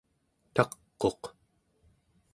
[0.55, 1.21] taq'uq